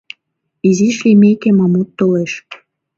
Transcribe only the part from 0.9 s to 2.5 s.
лиймеке, Мамут толеш.